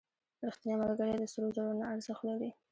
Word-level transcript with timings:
•رښتینی 0.45 0.75
ملګری 0.81 1.13
د 1.19 1.23
سرو 1.33 1.49
زرو 1.55 1.71
نه 1.79 1.85
ارزښت 1.93 2.23
لري. 2.29 2.49